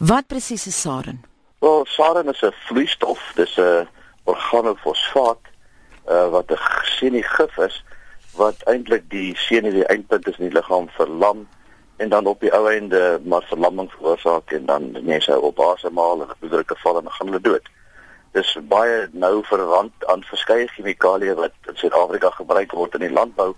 Wat 0.00 0.26
presies 0.26 0.66
is 0.66 0.80
sarin? 0.80 1.24
Wel, 1.58 1.84
sarin 1.84 2.28
is 2.28 2.42
'n 2.42 2.52
vloeistof, 2.66 3.32
dis 3.34 3.56
'n 3.56 3.88
organofosfaat 4.24 5.44
uh, 6.08 6.28
wat 6.28 6.50
'n 6.50 6.58
senigif 6.82 7.56
is 7.58 7.84
wat 8.32 8.62
eintlik 8.64 9.10
die 9.10 9.36
senuwee 9.36 9.84
eindpunt 9.84 10.28
is 10.28 10.38
in 10.38 10.48
die 10.48 10.54
liggaam 10.54 10.88
verlam 10.88 11.48
en 11.96 12.08
dan 12.08 12.26
op 12.26 12.40
die 12.40 12.52
ou 12.52 12.70
einde 12.70 13.20
maar 13.24 13.42
verlamming 13.42 13.92
veroorsaak 13.92 14.50
en 14.50 14.66
dan 14.66 14.96
mense 15.02 15.40
op 15.40 15.60
asemhaal 15.60 16.20
en 16.20 16.32
bloeddrukke 16.38 16.76
val 16.76 16.98
en 16.98 17.10
gaan 17.10 17.26
hulle 17.26 17.40
dood. 17.40 17.68
Dis 18.32 18.56
baie 18.62 19.08
nou 19.12 19.44
verwant 19.44 20.06
aan 20.06 20.24
verskeie 20.24 20.68
chemikalieë 20.68 21.34
wat 21.34 21.52
in 21.68 21.76
Suid-Afrika 21.76 22.30
gebruik 22.30 22.72
word 22.72 22.94
in 22.94 23.00
die 23.00 23.12
landbou 23.12 23.54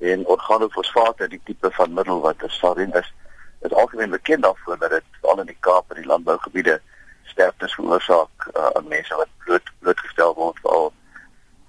en 0.00 0.26
organofosfate, 0.26 1.28
die 1.28 1.40
tipe 1.44 1.70
van 1.70 1.92
middel 1.94 2.20
wat 2.20 2.44
'n 2.44 2.48
sarin 2.48 2.92
is, 2.92 3.12
is 3.60 3.72
algemeen 3.72 4.10
bekend 4.10 4.42
daarvoor 4.42 4.78
dat 4.78 4.90
dit 4.90 5.04
veral 5.20 5.40
in 5.40 5.46
die 5.46 5.56
Kaap 5.60 5.90
en 5.90 5.96
die 5.96 6.06
landbougebiede 6.06 6.80
sterftes 7.22 7.74
veroorsaak 7.74 8.48
uh, 8.56 8.66
aan 8.66 8.88
mense 8.88 9.14
wat 9.14 9.28
bloot 9.44 9.70
blootgestel 9.78 10.34
word 10.34 10.58
veral 10.62 10.92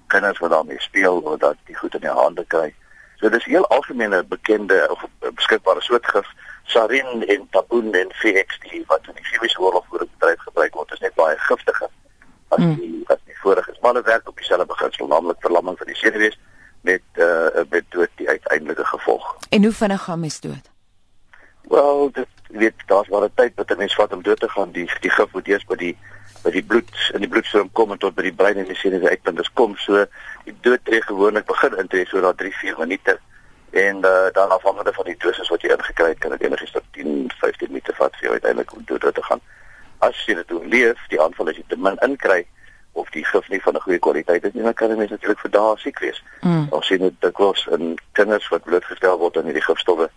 kinders 0.07 0.39
wat 0.39 0.49
daarmee 0.49 0.81
speel 0.81 1.19
of 1.19 1.39
dat 1.39 1.55
die 1.65 1.75
goed 1.75 1.93
in 1.93 1.99
die 1.99 2.09
hande 2.09 2.45
kry. 2.47 2.73
So 3.15 3.29
dis 3.29 3.45
heel 3.45 3.67
algemene 3.67 4.23
bekende 4.23 4.87
of 4.91 5.03
beskikbare 5.19 5.81
soort 5.81 6.05
gif 6.05 6.27
sarin 6.63 7.27
en 7.27 7.47
taboon 7.49 7.93
en 7.93 8.11
VXD 8.21 8.81
wat 8.87 9.07
in 9.07 9.15
die 9.19 9.25
chemiese 9.25 9.59
oorlogvoering 9.59 10.09
bedryf 10.17 10.39
gebruik 10.47 10.73
word 10.73 10.91
is 10.91 11.03
net 11.05 11.15
baie 11.15 11.37
giftiger 11.37 11.89
as 12.49 12.63
hmm. 12.63 12.75
die 12.75 13.03
as 13.13 13.21
die 13.25 13.37
vorige. 13.43 13.75
Maar 13.81 13.93
hulle 13.93 14.05
werk 14.05 14.27
op 14.29 14.37
dieselfde 14.37 14.65
beginsel, 14.65 15.07
naamlik 15.07 15.39
verlamming 15.39 15.77
van 15.77 15.87
die 15.87 15.95
senuwees 15.95 16.39
met 16.81 17.01
uh 17.13 17.63
met 17.69 17.83
dood 17.89 18.09
die 18.15 18.29
uiteindelike 18.29 18.85
gevolg. 18.85 19.35
En 19.49 19.63
hoe 19.63 19.73
vinnig 19.73 20.03
gaan 20.03 20.19
mens 20.19 20.39
dood? 20.39 20.70
Wel, 21.71 22.09
dit 22.11 22.27
weet 22.47 22.73
daar's 22.85 23.07
maar 23.07 23.23
'n 23.23 23.31
tyd 23.35 23.51
wat 23.55 23.71
'n 23.71 23.77
mens 23.77 23.95
vat 23.95 24.13
om 24.13 24.21
dood 24.21 24.39
te 24.39 24.49
gaan. 24.49 24.71
Die 24.71 24.91
die 24.99 25.09
gif 25.09 25.31
moet 25.31 25.47
eers 25.47 25.65
by 25.65 25.75
die 25.75 25.97
by 26.43 26.51
die 26.51 26.63
bloed 26.63 27.11
in 27.13 27.19
die 27.19 27.29
bloedstroom 27.29 27.71
kom 27.71 27.91
en 27.91 27.97
tot 27.97 28.15
by 28.15 28.21
die 28.21 28.33
brein 28.33 28.57
en 28.57 28.65
die 28.65 28.75
senuwee 28.75 29.09
uitpunt. 29.09 29.37
Dit 29.37 29.53
kom 29.53 29.75
so 29.77 30.05
die 30.43 30.57
dood 30.61 30.79
tree 30.83 31.01
gewoonlik 31.01 31.45
begin 31.45 31.77
intree 31.77 32.05
so 32.05 32.19
na 32.19 32.33
3-4 32.33 32.77
minute 32.77 33.19
en 33.69 33.95
uh, 33.97 34.31
dan 34.31 34.49
afhangende 34.49 34.93
van 34.93 35.05
die 35.05 35.15
dosis 35.17 35.49
wat 35.49 35.61
jy 35.61 35.69
ingekry 35.69 36.07
het, 36.07 36.17
kan 36.17 36.31
dit 36.31 36.41
enigiets 36.41 36.71
tot 36.71 36.83
10-15 36.91 37.67
minute 37.67 37.93
vat 37.95 38.15
vir 38.15 38.23
jou 38.23 38.31
uiteindelik 38.31 38.73
om 38.73 38.83
dood 38.85 39.13
te 39.15 39.23
gaan. 39.23 39.39
As 39.97 40.25
jy 40.25 40.33
dit 40.33 40.51
oorleef, 40.51 41.07
die 41.07 41.21
aanval 41.21 41.47
as 41.47 41.55
jy 41.55 41.63
te 41.67 41.77
min 41.77 41.97
inkry 42.01 42.45
of 42.91 43.09
die 43.09 43.25
gif 43.25 43.49
nie 43.49 43.61
van 43.61 43.75
'n 43.75 43.85
goeie 43.85 43.99
kwaliteit 43.99 44.43
is 44.43 44.53
nie, 44.53 44.63
dan 44.63 44.73
kan 44.73 44.89
jy 44.89 45.07
natuurlik 45.07 45.39
vir 45.39 45.51
dae 45.51 45.77
siek 45.77 45.99
wees. 45.99 46.23
Mm. 46.41 46.67
Ons 46.69 46.87
sien 46.87 46.99
dit 46.99 47.21
dikwels 47.21 47.67
in 47.67 47.97
kinders 48.11 48.47
wat 48.49 48.63
blootgestel 48.63 49.17
word 49.17 49.37
aan 49.37 49.45
hierdie 49.45 49.63
gifstowwe 49.69 50.09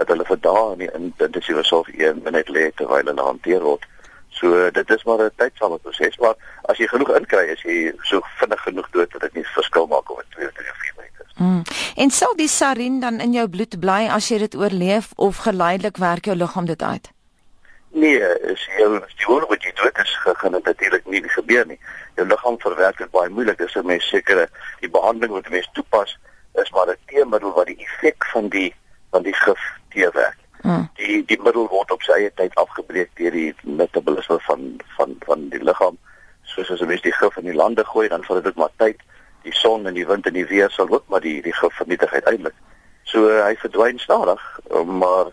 dat 0.00 0.08
hulle 0.08 0.24
vir 0.24 0.40
dae 0.40 0.66
in 0.72 0.82
die 0.84 0.90
intensiewe 1.26 1.64
sorg 1.68 1.88
een 1.92 2.22
minuut 2.24 2.48
lê 2.56 2.70
terwyl 2.76 3.04
hulle 3.12 3.26
hanteer 3.26 3.64
word. 3.66 3.84
So 4.40 4.70
dit 4.70 4.90
is 4.96 5.04
maar 5.04 5.20
'n 5.26 5.30
tydsame 5.36 5.78
proses, 5.84 6.16
maar 6.18 6.36
as 6.72 6.78
jy 6.78 6.86
genoeg 6.86 7.12
inkry, 7.18 7.44
as 7.52 7.62
jy 7.62 7.92
so 8.10 8.20
vinnig 8.40 8.62
genoeg 8.62 8.90
dood 8.90 9.12
dat 9.12 9.20
dit 9.20 9.34
nie 9.34 9.46
verskil 9.54 9.86
maak 9.86 10.10
of 10.10 10.22
dit 10.22 10.30
2 10.30 10.46
of 10.48 10.54
3 10.54 10.70
of 10.70 10.78
4 10.84 10.92
minute 10.96 11.24
is. 11.26 11.32
Mm. 11.36 11.62
En 11.96 12.10
sal 12.10 12.34
die 12.36 12.48
sarin 12.48 13.00
dan 13.00 13.20
in 13.20 13.32
jou 13.32 13.48
bloed 13.48 13.80
bly 13.80 14.08
as 14.08 14.28
jy 14.28 14.38
dit 14.38 14.56
oorleef 14.56 15.12
of 15.16 15.36
geleidelik 15.36 15.96
werk 15.96 16.24
jou 16.24 16.36
liggaam 16.36 16.66
dit 16.66 16.82
uit? 16.82 17.10
Nee, 17.92 18.22
is 18.54 18.68
as 19.04 19.14
jy 19.18 19.26
hoor 19.26 19.46
wat 19.50 19.62
jy 19.62 19.72
dood 19.74 19.98
is 19.98 20.16
gegaan 20.24 20.54
het 20.54 20.64
natuurlik 20.64 21.06
nie 21.06 21.22
gebeur 21.28 21.66
nie. 21.66 21.78
Jou 22.16 22.26
liggaam 22.26 22.58
verwerk 22.58 22.98
dit 22.98 23.10
baie 23.10 23.28
moeilik. 23.28 23.58
Dis 23.58 23.74
'n 23.74 23.86
mens 23.86 24.08
sekere 24.08 24.48
die 24.80 24.90
behandeling 24.90 25.32
wat 25.32 25.46
'n 25.46 25.52
mens 25.52 25.70
toepas 25.72 26.18
is 26.54 26.70
maar 26.70 26.88
'n 26.88 26.96
teemiddel 27.06 27.52
wat 27.52 27.66
die 27.66 27.82
effek 27.84 28.24
van 28.32 28.48
die 28.48 28.74
van 29.10 29.22
die 29.22 29.34
gif 29.34 29.60
teewerk. 29.88 30.38
Mm. 30.62 30.88
Die 30.94 31.24
die 31.24 31.40
middel 31.42 31.68
word 31.68 31.90
op 31.90 32.02
sy 32.02 32.12
eie 32.12 32.32
tyd 32.36 32.54
afgebreek 32.60 33.10
deur 33.14 33.32
die 33.32 33.54
metabolisme 33.62 34.38
van 34.46 34.66
van 34.96 35.16
van 35.26 35.48
die 35.48 35.62
liggaam. 35.64 35.96
Soos 36.42 36.70
as 36.70 36.80
'n 36.80 36.86
mens 36.86 37.02
die 37.02 37.12
gif 37.12 37.36
in 37.36 37.44
die 37.44 37.60
lande 37.62 37.84
gooi, 37.84 38.08
dan 38.08 38.24
vat 38.24 38.42
dit 38.42 38.46
ook 38.46 38.60
maar 38.60 38.74
tyd. 38.76 39.00
Die 39.42 39.54
son 39.54 39.86
en 39.86 39.94
die 39.94 40.06
wind 40.06 40.26
en 40.26 40.32
die 40.32 40.46
weer 40.46 40.70
sal 40.70 40.88
ook 40.88 41.08
maar 41.08 41.20
die 41.20 41.42
die 41.42 41.54
gif 41.54 41.74
vernietig 41.74 42.12
uiteindelik. 42.12 42.54
So 43.02 43.28
uh, 43.28 43.44
hy 43.44 43.56
verdwyn 43.56 43.98
stadig, 43.98 44.60
maar 44.86 45.32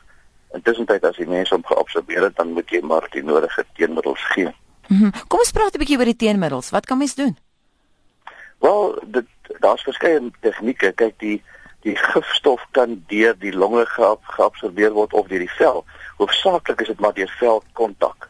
intussen 0.53 0.85
tyd 0.85 1.03
as 1.03 1.18
die 1.19 1.28
mense 1.28 1.53
hom 1.53 1.66
geabsorbeer 1.66 2.24
het, 2.24 2.35
dan 2.35 2.53
moet 2.56 2.69
jy 2.69 2.80
maar 2.81 3.07
die 3.12 3.24
nodige 3.24 3.66
teenmiddels 3.75 4.24
gee. 4.34 4.53
Mm 4.88 4.97
-hmm. 4.97 5.12
Kom 5.28 5.40
ons 5.40 5.51
praat 5.51 5.75
'n 5.75 5.78
bietjie 5.78 5.97
oor 5.97 6.06
die 6.06 6.16
teenmiddels. 6.16 6.69
Wat 6.69 6.85
kan 6.85 6.97
mens 6.97 7.16
doen? 7.16 7.38
Wel, 8.59 9.03
dit 9.06 9.25
daar's 9.59 9.81
verskeie 9.81 10.31
tegnieke. 10.41 10.91
Kyk, 10.91 11.19
die 11.19 11.44
die 11.81 11.95
gifstof 11.95 12.65
kan 12.71 13.03
deur 13.07 13.35
die 13.39 13.53
longe 13.53 13.85
geab, 13.85 14.23
geabsorbeer 14.25 14.91
word 14.91 15.13
of 15.13 15.27
deur 15.27 15.39
die 15.39 15.55
vel. 15.57 15.85
Hoofsaaklik 16.17 16.81
is 16.81 16.88
dit 16.88 16.99
maar 16.99 17.13
deur 17.13 17.33
velkontak. 17.39 18.29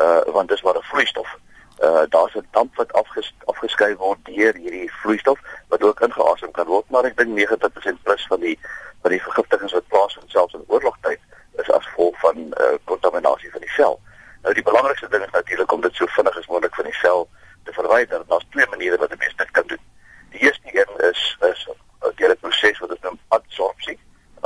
Uh 0.00 0.22
want 0.32 0.48
dit 0.48 0.56
is 0.56 0.62
maar 0.62 0.76
'n 0.76 0.82
vloeistof. 0.82 1.36
Uh 1.82 2.04
daar's 2.08 2.34
'n 2.34 2.48
damp 2.50 2.76
wat 2.76 2.92
afges, 2.92 3.34
afgeskei 3.44 3.96
word 3.96 4.18
deur 4.22 4.54
hierdie 4.54 4.92
vloeistof 4.92 5.38
wat 5.68 5.82
ook 5.82 6.00
ingeasem 6.00 6.50
kan 6.50 6.66
word, 6.66 6.90
maar 6.90 7.04
ek 7.04 7.16
dink 7.16 7.38
90% 7.38 8.02
plus 8.02 8.26
van 8.26 8.40
die 8.40 8.58
van 9.02 9.10
die 9.10 9.22
vergiftigings 9.22 9.72
wat 9.72 9.88
plaasvind 9.88 10.30
selfs 10.30 10.54
in 10.54 10.64
oorlogtyd 10.66 11.20
is 11.52 11.70
as 11.70 11.86
gevolg 11.86 12.18
van 12.20 12.36
uh 12.36 12.76
kontaminasie 12.84 13.50
van 13.50 13.60
die 13.60 13.74
vel. 13.76 14.00
Nou 14.42 14.54
die 14.54 14.62
belangrikste 14.62 15.08
ding 15.08 15.24
is 15.24 15.30
natuurlik 15.30 15.72
om 15.72 15.80
dit 15.80 15.94
so 15.94 16.06
vinnig 16.06 16.38
as 16.38 16.46
moontlik 16.46 16.74
van 16.74 16.84
die 16.84 16.98
vel 16.98 17.28
te 17.64 17.72
verwyder. 17.72 18.22
Daar's 18.26 18.46
twee 18.50 18.66
maniere 18.70 18.96
wat 18.96 19.10
'n 19.10 19.18
mens 19.18 19.36
dit 19.36 19.50
kan 19.50 19.66
doen. 19.66 19.84
Die 20.30 20.40
eerste 20.40 20.68
een 20.72 21.10
is 21.10 21.36
is 21.40 21.68
deur 22.14 22.30
'n 22.30 22.38
proses 22.40 22.78
wat 22.78 22.90
ons 22.90 23.00
noem 23.00 23.18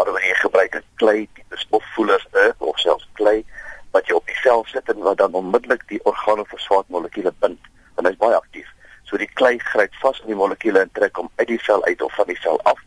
adsorpsie. 0.01 0.11
Alhoewel 0.11 0.29
jy 0.29 0.35
gebruik 0.35 0.75
'n 0.75 0.85
klei 0.97 1.29
tipe 1.35 1.57
stofvoelers 1.57 2.27
of 2.59 2.79
selfs 2.79 3.09
klei 3.15 3.45
wat 3.93 4.07
jy 4.07 4.15
op 4.15 4.27
die 4.27 4.41
vel 4.43 4.65
sit 4.67 4.89
en 4.89 4.99
wat 4.99 5.19
dan 5.19 5.33
onmiddellik 5.33 5.83
die 5.89 6.05
organofosfaat 6.05 6.89
molekules 6.89 7.35
bind. 7.39 7.59
En 7.97 8.05
dit 8.05 8.13
is 8.13 8.19
baie 8.19 8.35
aktief. 8.35 8.69
So 9.05 9.17
die 9.17 9.31
klei 9.35 9.59
gryp 9.59 9.95
vas 9.95 10.21
aan 10.21 10.27
die 10.27 10.35
molekules 10.35 10.83
en 10.83 10.91
trek 10.93 11.17
hom 11.17 11.31
uit 11.37 11.49
die 11.49 11.59
vel 11.59 11.85
uit 11.85 12.03
of 12.03 12.15
van 12.15 12.27
die 12.27 12.41
vel 12.41 12.61
af 12.63 12.79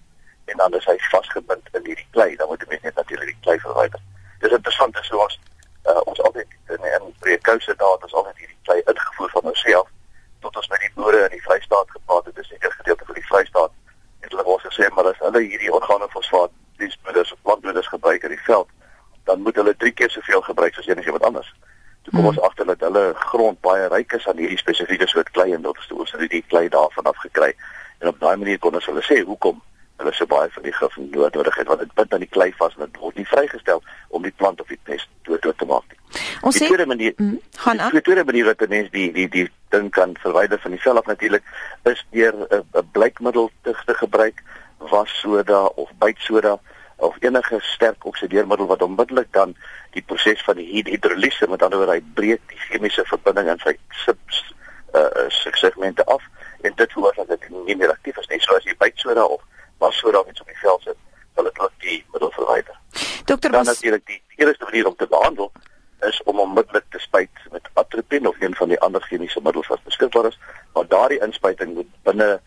en 0.45 0.57
dan 0.57 0.73
is 0.73 0.85
hy 0.85 0.97
vasgebind 1.11 1.67
in 1.73 1.85
hierdie 1.85 2.07
klei. 2.11 2.35
Dan 2.35 2.47
moet 2.47 2.63
jy 2.67 2.79
net 2.81 2.95
natuurlik 2.95 3.27
die 3.27 3.41
klei 3.41 3.59
verwyder. 3.59 3.99
Dis 4.39 4.51
interessant 4.51 4.97
is 4.97 5.07
soos 5.07 5.39
uh, 5.85 6.01
ons 6.05 6.21
altyd 6.21 6.47
in 6.69 6.83
in 6.83 7.13
prekouse 7.19 7.75
dae 7.75 7.91
het 7.91 8.03
ons 8.03 8.13
altyd 8.13 8.37
hierdie 8.37 8.61
klei 8.63 8.81
ingevoer 8.85 9.29
van 9.29 9.51
onsself 9.51 9.87
tot 10.39 10.55
ons 10.55 10.67
met 10.67 10.79
die 10.79 10.91
boere 10.95 11.23
in 11.23 11.35
die 11.37 11.43
Vrystaat 11.43 11.91
gepraat 11.91 12.25
het. 12.25 12.35
Dis 12.35 12.51
'n 12.51 12.71
gedeelte 12.71 13.05
van 13.05 13.15
die 13.15 13.27
Vrystaat 13.27 13.71
het 14.21 14.31
hulle 14.31 14.43
mos 14.43 14.63
gesê 14.63 14.89
maar 14.95 15.07
as 15.07 15.19
hulle 15.19 15.39
hierdie 15.39 15.73
organofosfaat 15.73 16.51
dis 16.83 16.99
moeders 17.03 17.33
of 17.33 17.41
plantmoeders 17.41 17.87
gebruik 17.87 18.23
in 18.23 18.35
die 18.35 18.45
veld 18.45 18.69
dan 19.23 19.41
moet 19.41 19.55
hulle 19.55 19.75
3 19.77 19.91
keer 19.91 20.09
soveel 20.11 20.41
gebruik 20.41 20.77
as 20.77 20.87
enigiemand 20.87 21.23
anders. 21.23 21.53
Toe 22.03 22.11
kom 22.11 22.19
hmm. 22.19 22.29
ons 22.29 22.39
agter 22.39 22.65
dat 22.65 22.81
hulle 22.83 23.03
grond 23.15 23.59
baie 23.63 23.87
ryk 23.87 24.17
is 24.17 24.27
aan 24.27 24.41
hierdie 24.41 24.59
spesifieke 24.59 25.07
soort 25.07 25.31
klei 25.31 25.53
en 25.55 25.69
is 25.71 25.87
toe 25.87 25.99
ons 26.03 26.11
het 26.11 26.29
die 26.29 26.43
klei 26.47 26.67
daarvan 26.69 27.07
af 27.11 27.21
gekry 27.23 27.53
en 27.99 28.11
op 28.11 28.19
daai 28.19 28.35
manier 28.35 28.59
kon 28.59 28.75
ons 28.75 28.89
hulle 28.91 29.03
sê 29.07 29.21
hoekom 29.23 29.61
hulle 30.01 30.13
so 30.17 30.27
baie 30.27 30.49
van 30.51 30.65
die 30.67 30.73
gif 30.75 30.97
nodig 31.15 31.55
het 31.55 31.67
want 31.67 31.79
dit 31.79 31.93
bind 31.99 32.13
aan 32.13 32.25
die 32.25 32.33
klei 32.35 32.49
vas 32.59 32.75
en 32.75 32.85
dit 32.85 32.99
word 32.99 33.19
nie 33.19 33.27
vrygestel 33.29 33.83
om 34.09 34.25
die 34.27 34.35
plant 34.41 34.61
of 34.61 34.67
die 34.67 34.79
pest 34.83 35.07
dood 35.29 35.57
te 35.57 35.67
maak 35.69 35.85
nie. 35.87 35.99
Ons 36.43 36.59
die 36.59 36.67
tweede 36.67 36.85
manier, 36.85 37.13
mm, 37.17 37.39
gaan 37.63 37.79
aan. 37.79 37.95
Die 37.95 38.01
tweede 38.01 38.25
manier 38.27 38.49
wat 38.51 38.67
mense 38.69 38.91
die 38.91 39.11
die 39.15 39.29
die 39.29 39.47
ding 39.71 39.89
kan 39.91 40.17
verwyder 40.19 40.59
van 40.59 40.75
die 40.75 40.89
af 40.89 41.05
natuurlik 41.05 41.43
is 41.83 42.05
deur 42.11 42.33
'n 42.33 42.45
uh, 42.51 42.83
blykmiddel 42.91 43.51
te, 43.61 43.75
te 43.85 43.93
gebruik, 43.93 44.43
wassoda 44.77 45.65
of 45.65 45.89
bytsoda 45.97 46.59
of 46.95 47.15
enige 47.19 47.59
sterk 47.61 48.05
oksideermiddel 48.05 48.67
wat 48.67 48.81
onmiddellik 48.81 49.31
dan 49.31 49.55
die 49.91 50.01
proses 50.01 50.43
van 50.43 50.55
die 50.55 50.83
hidrolise 50.83 51.47
met 51.49 51.63
ander 51.63 51.77
woorde 51.77 51.97
hy 51.97 52.03
breek 52.13 52.41
die 52.47 52.59
chemiese 52.67 53.05
verbinding 53.05 53.49
in 53.49 53.63
sy 53.63 53.77
subs 54.05 54.43
uh 54.93 55.25
segmente 55.29 56.05
af 56.05 56.21
en 56.61 56.73
dit 56.75 56.91
veroorsaak 56.91 57.27
dat 57.27 57.41
dit 57.41 57.65
nie 57.65 57.75
meer 57.75 57.91
aktief 57.91 58.17
is 58.17 58.27
nie. 58.27 58.39
So 58.39 58.55
as 58.55 58.63
jy 58.63 58.75
bytsoda 58.77 59.25
of 59.25 59.41
wassoda 59.81 60.23
iets 60.29 60.41
op 60.41 60.47
die 60.47 60.59
vel 60.61 60.79
sit, 60.83 60.97
sal 61.35 61.49
dit 61.49 61.59
ook 61.59 61.73
die 61.83 61.99
middel 62.11 62.31
verwyder. 62.31 62.77
Dokter, 63.25 63.51
dan 63.51 63.65
natuurlik 63.65 64.05
die 64.05 64.21
eerste 64.35 64.63
manier 64.63 64.87
om 64.87 64.95
te 64.95 65.07
behandel 65.07 65.51
is 66.07 66.21
om 66.23 66.39
onmiddellik 66.39 66.85
te 66.89 66.99
spuit 66.99 67.43
met 67.51 67.69
atropine 67.73 68.29
of 68.29 68.41
een 68.41 68.55
van 68.55 68.67
die 68.67 68.79
ander 68.79 69.01
chemiese 69.01 69.39
middels 69.43 69.67
wat 69.67 69.83
beskikbaar 69.83 70.25
is, 70.25 70.39
maar 70.73 70.87
daardie 70.87 71.21
inspuiting 71.23 71.73
moet 71.73 71.89
binne 72.03 72.41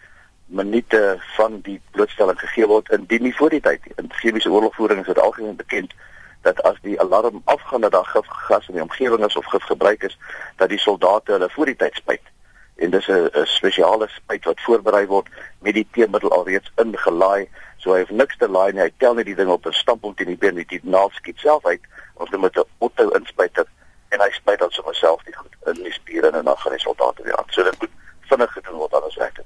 minute 0.46 1.16
van 1.36 1.60
die 1.60 1.80
blootstelling 1.90 2.38
gegee 2.40 2.66
word 2.66 2.90
indien 2.94 3.22
nie 3.22 3.34
voor 3.36 3.50
die 3.50 3.60
tyd 3.60 3.84
nie. 3.84 3.94
In 3.96 4.12
chemiese 4.20 4.50
oorlogvoering 4.50 5.00
is 5.00 5.06
dit 5.06 5.18
algemeen 5.18 5.56
bekend 5.56 5.94
dat 6.46 6.62
as 6.62 6.78
die 6.82 7.00
alarm 7.00 7.42
afgaan 7.44 7.80
dat 7.80 7.92
daar 7.92 8.06
gifgas 8.06 8.68
in 8.68 8.78
die 8.78 8.82
omgewing 8.82 9.24
is 9.26 9.36
of 9.36 9.46
gif 9.50 9.62
gebruik 9.62 10.02
is, 10.02 10.18
dat 10.56 10.68
die 10.68 10.78
soldate 10.78 11.32
hulle 11.32 11.50
voor 11.50 11.66
die 11.66 11.76
tyd 11.76 11.94
spuit. 11.94 12.22
En 12.76 12.90
dis 12.90 13.08
'n 13.08 13.30
spesiale 13.44 14.08
spuit 14.08 14.44
wat 14.44 14.60
voorberei 14.60 15.06
word 15.06 15.28
met 15.58 15.74
die 15.74 15.88
teemiddel 15.90 16.30
alreeds 16.30 16.72
ingelaai, 16.76 17.48
so 17.76 17.92
hy 17.92 17.98
het 17.98 18.10
niks 18.10 18.36
te 18.36 18.48
laai 18.48 18.72
nie. 18.72 18.82
Hy 18.82 18.92
tel 18.98 19.14
net 19.14 19.26
die 19.26 19.34
ding 19.34 19.50
op 19.50 19.66
'n 19.66 19.72
stampel 19.72 20.14
teen 20.14 20.26
die 20.26 20.36
been, 20.36 20.54
die 20.54 20.80
naald 20.82 21.12
skiet 21.12 21.38
self 21.38 21.66
uit 21.66 21.80
ons 22.14 22.30
met 22.30 22.56
'n 22.56 22.64
auto 22.78 23.08
inspuiter 23.08 23.66
en 24.08 24.20
hy 24.20 24.30
spuit 24.30 24.58
dan 24.58 24.70
sommer 24.70 24.94
self 24.94 25.22
die 25.22 25.36
goed 25.36 25.54
in 25.66 25.82
die 25.82 25.92
spiere 25.92 26.30
en 26.30 26.44
dan 26.44 26.56
gaan 26.56 26.72
die 26.72 26.80
soldate 26.80 27.22
weer 27.22 27.36
aan. 27.36 27.44
So 27.48 27.62
dit 27.62 27.80
moet 27.80 27.90
vinnig 28.28 28.52
gedoen 28.52 28.78
word 28.80 28.94
anders 28.94 29.16
werk. 29.16 29.40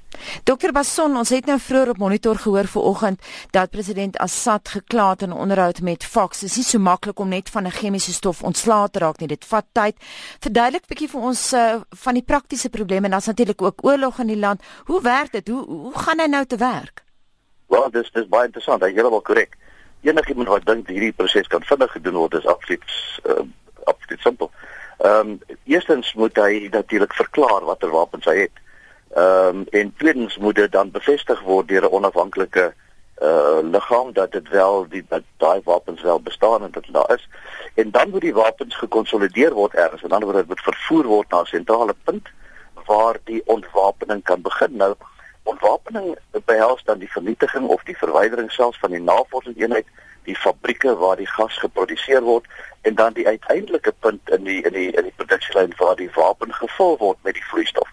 Dr 0.44 0.72
Basson, 0.72 1.16
ons 1.16 1.30
het 1.32 1.46
nou 1.46 1.58
vroeër 1.60 1.92
op 1.94 1.98
monitor 1.98 2.38
gehoor 2.38 2.66
vanoggend 2.66 3.20
dat 3.50 3.70
president 3.70 4.18
Assad 4.18 4.68
gekla 4.68 5.10
het 5.10 5.22
in 5.22 5.30
'n 5.30 5.40
onderhoud 5.44 5.80
met 5.80 6.04
Fox. 6.04 6.40
Dit 6.40 6.50
is 6.50 6.56
nie 6.56 6.64
so 6.64 6.78
maklik 6.78 7.18
om 7.18 7.28
net 7.28 7.50
van 7.50 7.66
'n 7.66 7.70
chemiese 7.70 8.12
stof 8.12 8.42
ontslae 8.42 8.90
te 8.90 8.98
raak 8.98 9.18
nie. 9.18 9.28
Dit 9.28 9.44
vat 9.44 9.66
tyd. 9.72 9.96
Verduidelik 10.40 10.86
bietjie 10.86 11.08
vir 11.08 11.20
ons 11.20 11.52
uh, 11.52 11.80
van 11.90 12.14
die 12.14 12.22
praktiese 12.22 12.68
probleme 12.68 13.04
en 13.04 13.10
dan 13.10 13.20
natuurlik 13.24 13.62
ook 13.62 13.84
oorlog 13.84 14.18
in 14.18 14.26
die 14.26 14.38
land. 14.38 14.62
Hoe 14.84 15.00
werk 15.02 15.32
dit? 15.32 15.48
Hoe 15.48 15.64
hoe 15.66 15.98
gaan 15.98 16.18
hy 16.18 16.26
nou 16.26 16.44
te 16.44 16.56
werk? 16.56 17.04
Wel, 17.66 17.90
dis 17.90 18.10
dis 18.10 18.28
baie 18.28 18.44
interessant. 18.44 18.82
Hy 18.82 18.92
heeltemal 18.92 19.20
korrek. 19.20 19.56
Enigiemand 20.02 20.48
wat 20.48 20.66
dink 20.66 20.88
hierdie 20.88 21.12
proses 21.12 21.46
kan 21.46 21.62
vinnig 21.62 21.92
gedoen 21.92 22.14
word, 22.14 22.34
is 22.34 22.46
absoluut 22.46 22.84
uh, 23.24 23.44
absoluut 23.84 24.20
simpel. 24.20 24.50
Ehm 24.98 25.28
um, 25.28 25.38
eerstens 25.64 26.14
moet 26.14 26.36
hy 26.36 26.68
natuurlik 26.70 27.14
verklaar 27.14 27.64
watter 27.64 27.90
wapens 27.90 28.24
hy 28.24 28.36
het. 28.40 28.52
Ehm 29.14 29.56
um, 29.56 29.66
en 29.70 29.94
tweedens 29.96 30.36
moet 30.38 30.54
dit 30.54 30.72
dan 30.72 30.90
bevestig 30.90 31.40
word 31.40 31.68
deur 31.68 31.82
'n 31.82 31.92
onafhanklike 31.92 32.74
uh 33.22 33.58
liggaam 33.62 34.12
dat 34.12 34.32
dit 34.32 34.48
wel 34.48 34.88
die 34.88 35.04
dat 35.08 35.22
daai 35.36 35.60
wapens 35.64 36.02
wel 36.02 36.20
bestaan 36.20 36.62
en 36.62 36.70
dat 36.70 36.84
dit 36.84 36.92
daar 36.92 37.14
is. 37.14 37.28
En 37.74 37.90
dan 37.90 38.10
moet 38.10 38.20
die 38.20 38.34
wapens 38.34 38.76
gekonsolideer 38.76 39.52
word 39.52 39.74
ergens. 39.74 40.02
En 40.02 40.08
dan 40.08 40.24
word 40.24 40.36
dit 40.36 40.46
moet 40.46 40.60
vervoer 40.60 41.04
word 41.04 41.30
na 41.30 41.40
'n 41.40 41.46
sentrale 41.46 41.94
punt 42.04 42.28
waar 42.86 43.16
die 43.24 43.42
ontwapening 43.46 44.22
kan 44.22 44.40
begin. 44.42 44.76
Nou 44.76 44.94
ontwapening 45.42 46.18
behels 46.44 46.84
dan 46.84 46.98
die 46.98 47.12
vernietiging 47.12 47.66
of 47.66 47.82
die 47.82 47.96
verwydering 47.96 48.52
selfs 48.52 48.78
van 48.78 48.90
die 48.90 49.02
navorsingseenheid 49.02 49.86
die 50.22 50.36
fabrieke 50.36 50.96
waar 50.96 51.16
die 51.16 51.26
gas 51.26 51.58
geproduseer 51.58 52.22
word 52.22 52.46
en 52.80 52.94
dan 52.94 53.12
die 53.12 53.26
uiteindelike 53.26 53.92
punt 53.98 54.30
in 54.30 54.44
die 54.44 54.62
in 54.62 54.72
die 54.72 54.90
in 54.90 55.08
die 55.08 55.16
produksielyn 55.16 55.72
waar 55.76 55.96
die 55.96 56.10
wapen 56.14 56.54
gevul 56.54 56.96
word 56.98 57.18
met 57.22 57.34
die 57.34 57.44
vloeistof. 57.44 57.88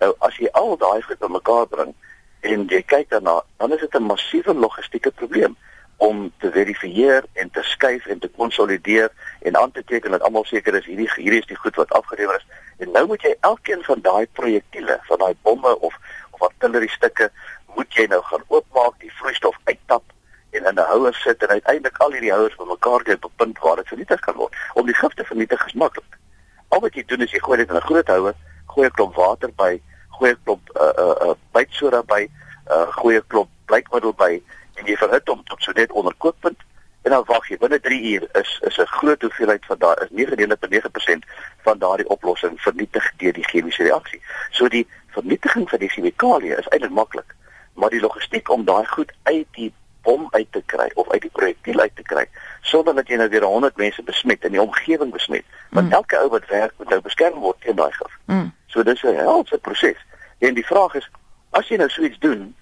Nou 0.00 0.14
as 0.26 0.36
jy 0.40 0.48
al 0.58 0.76
daai 0.80 1.02
goed 1.02 1.18
bymekaar 1.18 1.66
bring 1.68 1.94
en 2.40 2.62
jy 2.72 2.80
kyk 2.88 3.10
daarna, 3.10 3.40
dan 3.60 3.72
is 3.72 3.80
dit 3.80 3.94
'n 3.94 4.08
massiewe 4.08 4.54
logistieke 4.54 5.10
probleem 5.10 5.56
om 5.96 6.32
te 6.40 6.50
verifieer 6.50 7.24
en 7.32 7.50
te 7.50 7.62
skuif 7.62 8.06
en 8.06 8.18
te 8.18 8.28
konsolideer 8.28 9.10
en 9.40 9.56
aan 9.56 9.70
te 9.70 9.84
teken 9.84 10.10
dat 10.10 10.22
almal 10.22 10.44
seker 10.44 10.74
is 10.74 10.86
hierdie 10.88 11.10
hierdie 11.16 11.40
is 11.40 11.50
die 11.50 11.60
goed 11.62 11.76
wat 11.76 11.92
afgelewer 11.92 12.36
is. 12.36 12.46
En 12.78 12.90
nou 12.90 13.06
moet 13.06 13.22
jy 13.22 13.34
elkeen 13.40 13.82
van 13.84 14.00
daai 14.00 14.26
projektiele, 14.32 14.96
van 15.08 15.18
daai 15.18 15.34
bomme 15.42 15.78
of 15.80 15.98
of 16.30 16.42
artillerie 16.48 16.88
stukke, 16.88 17.30
moet 17.76 17.92
jy 17.92 18.06
nou 18.06 18.22
gaan 18.22 18.44
oopmaak, 18.48 18.96
die 19.00 19.12
vloeistof 19.12 19.58
uittap 19.64 20.02
en 20.50 20.64
in 20.64 20.74
'n 20.74 20.88
houer 20.92 21.14
sit 21.14 21.42
en 21.42 21.48
uiteindelik 21.48 21.98
al 21.98 22.12
hierdie 22.12 22.32
houers 22.32 22.56
bymekaar 22.56 23.02
kry 23.02 23.14
op 23.20 23.24
'n 23.24 23.36
punt 23.36 23.58
waar 23.58 23.76
dit 23.76 23.88
vernietig 23.88 24.20
kan 24.20 24.34
word. 24.34 24.54
Om 24.74 24.86
die 24.86 24.94
gif 24.94 25.14
te 25.14 25.24
vernietig 25.24 25.66
is 25.66 25.72
maklik. 25.72 26.18
Al 26.68 26.80
wat 26.80 26.94
jy 26.94 27.04
doen 27.06 27.20
is 27.20 27.30
jy 27.30 27.38
gooi 27.38 27.58
dit 27.58 27.68
in 27.68 27.76
'n 27.76 27.88
groot 27.90 28.06
houer, 28.06 28.34
gooi 28.66 28.86
'n 28.86 28.96
klomp 28.96 29.14
water 29.14 29.52
by, 29.56 29.82
gooi 30.20 30.32
'n 30.32 30.40
klomp 30.44 30.70
uh 30.76 30.92
uh, 31.04 31.16
uh 31.26 31.36
bytsoda 31.56 32.02
by, 32.12 32.28
uh 32.68 32.86
gooi 33.00 33.16
'n 33.16 33.26
klomp 33.26 33.48
blykmiddel 33.66 34.14
by 34.14 34.32
en 34.74 34.86
jy 34.86 34.96
verhit 34.96 35.28
hom 35.28 35.42
tot 35.44 35.62
so 35.62 35.72
net 35.72 35.92
onder 35.92 36.14
kookpunt 36.18 36.60
en 37.02 37.10
dan 37.10 37.24
wag 37.26 37.48
jy 37.48 37.56
binne 37.56 37.80
3 37.80 38.00
uur 38.12 38.28
is 38.40 38.50
is 38.68 38.78
'n 38.78 38.86
groot 38.86 39.22
hoeveelheid 39.22 39.64
van 39.66 39.78
daai 39.78 39.96
is 40.04 40.10
99.9% 40.10 41.24
van 41.66 41.78
daardie 41.78 42.08
oplossing 42.08 42.60
vernietig 42.60 43.12
deur 43.16 43.32
die 43.32 43.48
chemiese 43.48 43.82
reaksie. 43.82 44.22
So 44.50 44.68
die 44.68 44.86
vernietiging 45.16 45.68
van 45.68 45.78
die 45.78 45.88
chemikalieë 45.88 46.58
is 46.58 46.68
eintlik 46.68 46.92
maklik, 46.92 47.34
maar 47.74 47.90
die 47.90 48.00
logistiek 48.00 48.50
om 48.50 48.64
daai 48.64 48.86
goed 48.86 49.12
uit 49.22 49.46
die 49.52 49.72
bom 50.02 50.28
uit 50.30 50.52
te 50.52 50.62
kry 50.66 50.90
of 50.94 51.10
uit 51.10 51.20
die 51.20 51.30
projektiel 51.30 51.80
uit 51.80 51.96
te 51.96 52.02
kry 52.02 52.28
sonder 52.60 52.94
dat 52.94 53.08
jy 53.08 53.16
nou 53.16 53.28
weer 53.28 53.44
100 53.44 53.76
mense 53.76 54.02
besmet 54.02 54.44
in 54.44 54.52
die 54.52 54.62
omgewing 54.62 55.12
besmet 55.12 55.44
want 55.70 55.86
mm. 55.86 55.92
elke 55.92 56.18
ou 56.18 56.28
wat 56.28 56.46
werk 56.46 56.72
moet 56.78 56.88
nou 56.88 57.00
beskerm 57.00 57.40
word 57.40 57.60
teen 57.60 57.76
daai 57.76 57.92
gif. 57.92 58.16
Mm. 58.24 58.52
So 58.66 58.82
dis 58.82 59.02
'n 59.02 59.14
helse 59.14 59.58
proses. 59.58 59.96
En 60.40 60.54
die 60.54 60.66
vraag 60.66 60.94
is 60.94 61.10
as 61.50 61.68
jy 61.68 61.76
nou 61.80 61.88
so 61.90 62.02
iets 62.06 62.18
doen 62.18 62.54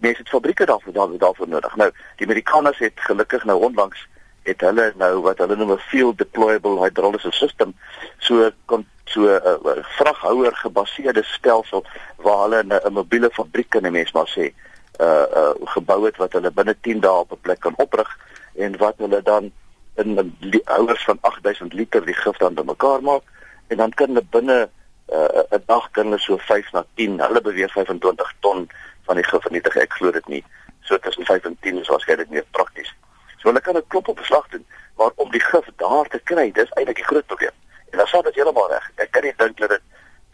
mense 0.00 0.22
het 0.22 0.28
fabrieke 0.28 0.66
daarvoor 0.66 0.92
daar 0.92 1.18
daarvoor 1.18 1.48
nodig. 1.48 1.76
Nou 1.76 1.90
die 2.16 2.26
Amerikaners 2.26 2.78
het 2.78 3.00
gelukkig 3.08 3.44
nou 3.44 3.58
onlangs 3.62 4.08
het 4.42 4.60
hulle 4.60 4.92
nou 4.98 5.20
wat 5.22 5.38
hulle 5.38 5.56
noem 5.56 5.72
'n 5.72 5.78
field 5.78 6.18
deployable 6.18 6.82
hydrolysis 6.82 7.38
system 7.38 7.74
so 8.18 8.50
kon 8.64 8.86
so 9.04 9.20
'n 9.20 9.40
uh, 9.46 9.58
uh, 9.64 9.84
vraghouer 9.98 10.56
gebaseerde 10.56 11.22
stelsel 11.22 11.84
waar 12.16 12.42
hulle 12.42 12.62
'n 12.62 12.92
mobiele 12.92 13.30
fabriek 13.30 13.74
in 13.74 13.86
'n 13.86 13.92
mens 13.92 14.12
maar 14.12 14.30
sê 14.38 14.52
uh 15.00 15.26
uh 15.40 15.54
gebou 15.64 16.04
het 16.04 16.16
wat 16.16 16.32
hulle 16.32 16.50
binne 16.50 16.76
10 16.80 17.00
dae 17.00 17.22
op 17.24 17.32
'n 17.32 17.40
plek 17.40 17.60
kan 17.60 17.74
oprig 17.76 18.18
en 18.54 18.76
wat 18.76 18.94
hulle 18.96 19.22
dan 19.22 19.52
in 19.94 20.18
'n 20.18 20.60
houers 20.64 21.04
van 21.04 21.18
8000 21.20 21.72
liter 21.72 22.04
die 22.04 22.14
gif 22.14 22.36
dan 22.36 22.54
bymekaar 22.54 23.02
maak 23.02 23.22
en 23.66 23.76
dan 23.76 23.90
kan 23.90 24.06
hulle 24.06 24.24
binne 24.30 24.68
uh 25.12 25.42
'n 25.56 25.62
dag 25.66 25.90
kan 25.90 26.04
hulle 26.04 26.18
so 26.18 26.36
5 26.36 26.72
na 26.72 26.84
10 26.94 27.20
hulle 27.20 27.40
beweer 27.40 27.70
25 27.70 28.32
ton 28.40 28.68
van 29.06 29.16
die 29.16 29.24
gif 29.24 29.42
vernietig 29.42 29.76
ek 29.76 29.92
glo 29.92 30.10
dit 30.10 30.28
nie. 30.28 30.44
So 30.80 30.98
tussen 30.98 31.24
5 31.24 31.44
en 31.44 31.56
10 31.60 31.80
is 31.80 31.88
waarskynlik 31.88 32.30
meer 32.30 32.44
prakties. 32.50 32.94
So 33.38 33.48
hulle 33.48 33.60
kan 33.60 33.76
'n 33.76 33.88
klop 33.88 34.08
op 34.08 34.16
beslag 34.16 34.48
doen 34.48 34.66
maar 34.96 35.10
om 35.14 35.30
die 35.30 35.40
gif 35.40 35.66
daar 35.76 36.08
te 36.08 36.20
kry 36.24 36.50
dis 36.52 36.70
eintlik 36.70 36.96
die 36.96 37.04
groot 37.10 37.26
probleem. 37.26 37.54
En 37.90 37.98
dan 37.98 38.06
sal 38.06 38.22
dit 38.22 38.34
heeltemal 38.34 38.68
reg. 38.68 38.90
Ek 38.94 39.10
kan 39.10 39.22
nie 39.22 39.34
dink 39.36 39.58
dat 39.58 39.68
dit 39.68 39.82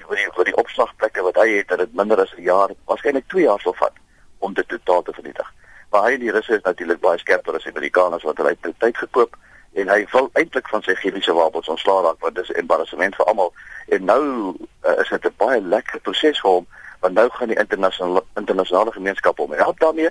vir 0.08 0.16
die 0.16 0.28
vir 0.36 0.48
die 0.48 0.56
opslagplekke 0.62 1.24
wat 1.26 1.36
hy 1.42 1.48
het 1.56 1.68
dat 1.72 1.82
dit 1.84 1.94
minder 2.00 2.20
as 2.20 2.34
'n 2.36 2.42
jaar 2.42 2.70
waarskynlik 2.90 3.28
2 3.28 3.44
jaar 3.44 3.60
sal 3.60 3.74
vat 3.74 3.96
om 4.38 4.54
dit 4.54 4.68
totaal 4.68 5.02
te 5.02 5.12
vernietig. 5.12 5.52
Maar 5.90 6.02
hy 6.02 6.12
en 6.12 6.20
die 6.20 6.30
Russe 6.30 6.54
is 6.54 6.62
natuurlik 6.62 7.00
baie 7.00 7.18
skerper 7.18 7.54
as 7.54 7.62
die 7.62 7.72
Amerikaners 7.72 8.22
wat 8.22 8.36
hulle 8.36 8.56
tyd 8.60 8.78
tyd 8.78 8.96
gekoop 8.96 9.36
en 9.72 9.88
hy 9.88 10.06
wil 10.12 10.30
eintlik 10.32 10.68
van 10.68 10.82
sy 10.82 10.94
chemiese 10.94 11.32
wapens 11.32 11.68
ontslaa 11.68 12.02
raak 12.02 12.20
want 12.20 12.34
dis 12.34 12.50
'n 12.50 12.58
embarrassment 12.58 13.16
vir 13.16 13.26
almal. 13.26 13.52
En 13.88 14.04
nou 14.04 14.54
uh, 14.88 15.00
is 15.00 15.08
dit 15.08 15.24
'n 15.24 15.34
baie 15.36 15.60
lekker 15.60 16.00
proses 16.00 16.40
vir 16.40 16.50
hom 16.50 16.66
want 17.00 17.14
nou 17.14 17.28
gaan 17.30 17.48
die 17.48 17.58
internasionale 17.58 18.24
internasionale 18.36 18.92
gemeenskap 18.92 19.38
hom 19.38 19.52
help 19.52 19.78
daarmee 19.80 20.10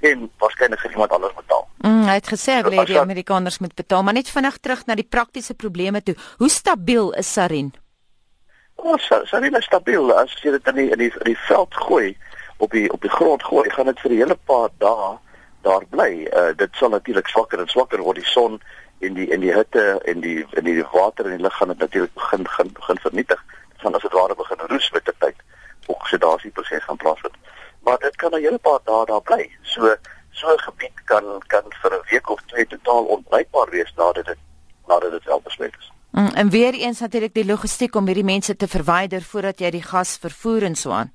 en 0.00 0.30
waarskynlik 0.38 0.78
gaan 0.78 0.90
iemand 0.90 1.10
anders 1.10 1.34
betaal. 1.34 1.68
Mm, 1.78 2.02
hy 2.06 2.14
het 2.14 2.28
gesê 2.28 2.52
hy 2.52 2.62
wil 2.62 2.84
die 2.84 3.00
Amerikaners 3.00 3.58
moet 3.58 3.74
betaal, 3.74 4.02
maar 4.02 4.14
net 4.14 4.30
vinnig 4.30 4.58
terug 4.58 4.86
na 4.86 4.94
die 4.94 5.08
praktiese 5.08 5.54
probleme 5.54 6.02
toe. 6.02 6.14
Hoe 6.38 6.48
stabiel 6.48 7.12
is 7.12 7.32
Sarin? 7.32 7.72
Oh, 8.74 8.98
Sarin 8.98 9.56
is 9.56 9.64
stabiel 9.64 10.12
as 10.14 10.34
jy 10.42 10.50
dit 10.50 10.66
in 10.66 10.74
die 10.74 10.90
in 10.90 10.98
die, 10.98 11.10
in 11.10 11.30
die 11.34 11.38
veld 11.48 11.74
gooi 11.74 12.16
op 12.56 12.70
die 12.70 12.86
op 12.92 13.02
die 13.02 13.10
grond 13.10 13.42
gooi, 13.42 13.70
gaan 13.70 13.90
dit 13.90 14.00
vir 14.00 14.10
'n 14.10 14.22
hele 14.22 14.38
paar 14.46 14.70
dae 14.78 15.18
daar 15.62 15.84
bly. 15.90 16.28
Uh 16.32 16.52
dit 16.56 16.70
sal 16.72 16.90
natuurlik 16.90 17.28
swakker 17.28 17.60
en 17.60 17.68
swakker 17.68 18.02
word 18.02 18.16
die 18.16 18.30
son 18.30 18.60
en 19.00 19.14
die 19.14 19.30
en 19.32 19.40
die 19.40 19.52
hitte 19.52 20.00
en 20.04 20.20
die 20.20 20.46
en 20.50 20.64
die 20.64 20.84
water 20.92 21.26
in 21.26 21.36
die 21.36 21.42
lug 21.42 21.56
gaan 21.56 21.68
dit 21.68 21.78
natuurlik 21.78 22.14
begin 22.14 22.42
begin 22.42 22.72
begin 22.72 22.98
vernietig. 22.98 23.44
Gaan 23.82 23.94
as 23.98 24.02
dit 24.02 24.12
ware 24.12 24.34
begin 24.38 24.66
roes 24.66 24.90
met 24.94 25.04
die 25.04 25.14
tyd. 25.18 25.38
Oksidasie 25.86 26.50
proses 26.50 26.84
gaan 26.84 26.96
plaasvind. 26.96 27.36
Maar 27.82 27.98
dit 27.98 28.16
kan 28.16 28.30
'n 28.30 28.42
hele 28.42 28.58
paar 28.58 28.80
dae 28.84 29.04
daar 29.06 29.22
bly. 29.22 29.50
So 29.62 29.96
so 30.30 30.52
'n 30.52 30.58
gebied 30.58 30.96
kan 31.04 31.24
kan 31.46 31.64
vir 31.82 31.92
'n 31.92 32.06
week 32.10 32.30
of 32.30 32.40
twee 32.46 32.66
totaal 32.66 33.04
onbruikbaar 33.04 33.70
wees 33.70 33.92
nadat 33.96 34.24
dit 34.24 34.38
nadat 34.86 35.10
dit 35.10 35.24
wel 35.24 35.40
besmet 35.40 35.74
is. 35.78 35.92
Mm, 36.10 36.30
en 36.34 36.50
weer 36.50 36.74
eens 36.74 37.00
natuurlik 37.00 37.34
die 37.34 37.46
logistiek 37.46 37.94
om 37.94 38.06
hierdie 38.06 38.24
mense 38.24 38.56
te 38.56 38.68
verwyder 38.68 39.22
voordat 39.22 39.58
jy 39.58 39.70
die 39.70 39.82
gas 39.82 40.16
vervoer 40.20 40.62
en 40.62 40.74
so 40.74 40.90
aan. 40.90 41.12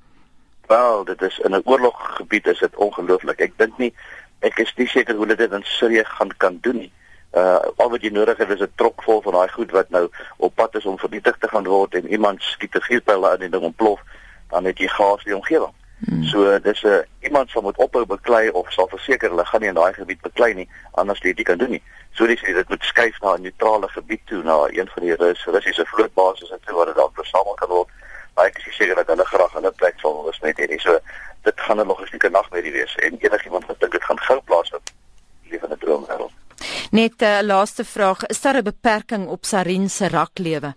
Wel, 0.68 1.04
dit 1.04 1.22
is 1.22 1.40
in 1.40 1.56
'n 1.56 1.62
oorloggebied 1.64 2.48
is 2.48 2.60
dit 2.60 2.76
ongelooflik. 2.76 3.40
Ek 3.40 3.58
dink 3.58 3.78
nie 3.78 3.94
ek 4.40 4.60
is 4.60 4.74
nie 4.78 4.88
seker 4.88 5.16
hoe 5.16 5.26
hulle 5.26 5.36
dit 5.36 5.52
in 5.52 5.64
Sirië 5.64 6.04
gaan 6.04 6.38
kan 6.38 6.58
doen 6.62 6.76
nie. 6.76 6.92
Uh 7.34 7.60
al 7.76 7.90
wat 7.90 8.02
jy 8.02 8.10
nodig 8.10 8.38
het 8.38 8.50
is 8.50 8.62
'n 8.62 8.72
trok 8.76 9.04
vol 9.04 9.22
van 9.22 9.34
daai 9.34 9.50
goed 9.50 9.72
wat 9.72 9.90
nou 9.90 10.10
op 10.38 10.56
pad 10.56 10.76
is 10.76 10.86
om 10.86 11.00
vernietig 11.00 11.38
te 11.38 11.48
gaan 11.48 11.68
word 11.68 11.94
en 11.96 12.08
iemand 12.08 12.42
skiet 12.42 12.76
'n 12.76 12.82
vuurpyl 12.82 13.30
aan 13.30 13.42
en 13.42 13.52
dit 13.52 13.62
ontplof, 13.62 14.02
dan 14.50 14.66
het 14.66 14.78
jy 14.78 14.88
gas 14.88 15.24
in 15.24 15.32
die 15.32 15.36
omgewing. 15.36 15.74
Hmm. 15.98 16.24
So 16.24 16.60
dis 16.60 16.84
'n 16.84 16.88
uh, 16.88 17.00
iemand 17.20 17.50
sal 17.50 17.62
moet 17.62 17.78
ophou 17.78 18.06
beklei 18.06 18.50
of 18.50 18.72
sal 18.72 18.88
verseker 18.88 19.30
hulle 19.30 19.46
gaan 19.46 19.62
nie 19.62 19.70
in 19.70 19.76
daai 19.76 19.94
gebied 19.94 20.22
beklei 20.22 20.54
nie 20.54 20.70
anders 20.92 21.20
jy 21.20 21.34
dit 21.34 21.46
kan 21.46 21.58
doen 21.58 21.70
nie. 21.70 21.84
So 22.12 22.28
dis 22.28 22.42
dit 22.42 22.70
moet 22.70 22.84
skuif 22.84 23.22
na 23.22 23.36
'n 23.36 23.42
neutrale 23.42 23.88
gebied 23.88 24.22
toe 24.26 24.44
na 24.44 24.68
een 24.70 24.90
van 24.94 25.04
die 25.04 25.16
Rus 25.16 25.46
Russiese 25.46 25.86
vlootbasis 25.86 26.52
en 26.52 26.60
toe 26.66 26.76
waar 26.76 26.86
dit 26.86 26.96
dalk 26.96 27.16
versamel 27.16 27.54
kan 27.54 27.70
word 27.70 27.90
maar 28.38 28.46
ek 28.46 28.60
is 28.62 28.76
seker 28.78 28.96
dat 28.96 29.08
hulle 29.10 29.26
graag 29.26 29.54
hulle 29.58 29.72
plek 29.82 29.96
sal 30.00 30.14
wil 30.14 30.28
besmet 30.30 30.60
hê. 30.62 30.78
So 30.78 31.00
dit 31.48 31.62
gaan 31.66 31.80
'n 31.82 31.88
logistieke 31.88 32.30
nagmerrie 32.30 32.72
wees 32.72 32.96
en 32.96 33.18
enigiemand 33.18 33.66
wat 33.66 33.80
dink 33.80 33.92
dit 33.92 34.04
gaan 34.04 34.20
gou 34.20 34.40
plaasvind, 34.42 34.94
leef 35.50 35.64
in 35.64 35.72
'n 35.72 35.82
droomwêreld. 35.84 36.34
Net 36.98 37.22
'n 37.22 37.26
uh, 37.26 37.40
laaste 37.42 37.86
vraag, 37.86 38.26
is 38.26 38.42
daar 38.42 38.58
'n 38.58 38.64
beperking 38.64 39.28
op 39.28 39.46
Sarin 39.46 39.90
se 39.90 40.08
raklewe? 40.08 40.76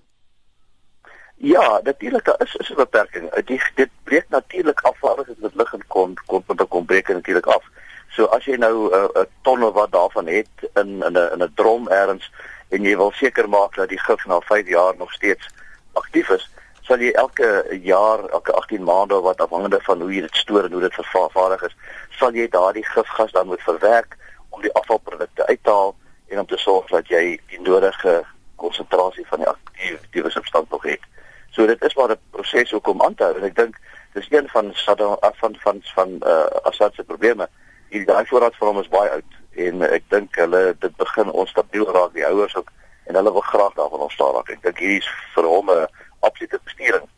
Ja, 1.35 1.81
natuurlik 1.83 2.25
daar 2.25 2.41
is 2.45 2.55
is 2.55 2.71
'n 2.71 2.75
beperking. 2.75 3.31
Dit 3.35 3.71
dit 3.75 3.91
breek 4.05 4.29
natuurlik 4.29 4.81
af 4.81 5.05
as 5.05 5.27
dit 5.27 5.41
met 5.41 5.55
lig 5.55 5.73
en 5.73 5.85
kon 5.87 6.15
kon 6.27 6.45
met 6.47 6.61
'n 6.61 6.69
kom 6.69 6.85
breek 6.85 7.09
natuurlik 7.09 7.47
af. 7.47 7.65
So 8.09 8.25
as 8.25 8.45
jy 8.45 8.57
nou 8.57 8.75
'n 8.89 8.95
uh, 8.95 9.23
'n 9.23 9.27
tonne 9.43 9.73
wat 9.73 9.93
daarvan 9.93 10.27
het 10.27 10.49
in 10.75 10.91
in 11.09 11.13
'n 11.13 11.33
in 11.33 11.43
'n 11.43 11.53
drom 11.55 11.89
ergens 11.89 12.33
en 12.69 12.83
jy 12.83 12.97
wil 12.97 13.13
seker 13.13 13.49
maak 13.49 13.75
dat 13.75 13.89
die 13.89 14.05
gif 14.07 14.27
na 14.27 14.41
5 14.41 14.69
jaar 14.69 14.95
nog 14.97 15.13
steeds 15.13 15.49
aktief 15.93 16.29
is, 16.29 16.51
sal 16.83 16.99
jy 16.99 17.11
elke 17.11 17.79
jaar, 17.83 18.29
elke 18.29 18.53
18 18.53 18.85
maande 18.85 19.21
wat 19.21 19.41
afhangende 19.41 19.81
van 19.83 20.01
hoe 20.01 20.15
jy 20.15 20.21
dit 20.21 20.37
stoor 20.37 20.65
en 20.65 20.73
hoe 20.73 20.81
dit 20.81 20.95
vervaardig 20.95 21.63
is, 21.63 21.77
sal 22.11 22.33
jy 22.33 22.49
daardie 22.49 22.85
gifgas 22.85 23.33
dan 23.33 23.47
moet 23.47 23.63
verwerk 23.63 24.17
om 24.49 24.61
die 24.61 24.73
afvalprodukte 24.73 25.47
uit 25.47 25.59
te 25.63 25.71
haal 25.71 25.95
en 26.31 26.39
om 26.39 26.47
te 26.47 26.59
sorg 26.59 26.89
dat 26.91 27.09
jy 27.11 27.39
die 27.51 27.61
nodige 27.61 28.21
konsentrasie 28.61 29.27
van 29.27 29.43
die 29.43 29.49
aktiewe 29.51 30.31
substansie 30.31 30.75
nog 30.75 30.87
het. 30.87 31.07
So 31.51 31.67
dit 31.67 31.83
is 31.85 31.95
maar 31.95 32.11
'n 32.11 32.21
proses 32.31 32.71
hoekom 32.71 33.03
aan 33.03 33.15
te 33.15 33.25
hou 33.25 33.37
en 33.37 33.45
ek 33.45 33.57
dink 33.57 33.79
van 34.51 34.71
Saddam 34.75 35.17
af 35.21 35.39
van 35.39 35.57
van 35.59 35.81
van 35.83 36.11
uh, 36.27 36.45
Assad 36.63 36.95
se 36.95 37.05
probleme. 37.05 37.49
Hierdie 37.89 38.13
daai 38.13 38.27
voorraad 38.27 38.57
vir 38.57 38.67
hom 38.67 38.81
is 38.81 38.89
baie 38.89 39.11
oud 39.11 39.33
en 39.55 39.83
ek 39.83 40.05
dink 40.09 40.37
hulle 40.37 40.77
dit 40.79 40.97
begin 40.97 41.31
onstabiel 41.31 41.93
raak 41.93 42.13
die 42.15 42.27
ouers 42.27 42.57
ook 42.57 42.71
en 43.05 43.15
hulle 43.15 43.33
wil 43.33 43.41
graag 43.41 43.75
daarvan 43.75 44.01
ontstaan 44.01 44.35
raak. 44.35 44.51
Ek 44.51 44.63
dink 44.63 44.79
hierdie 44.79 44.99
is 44.99 45.11
vir 45.35 45.45
hom 45.45 45.71
'n 45.71 45.87
absolute 46.21 46.61
bestuuring 46.65 47.09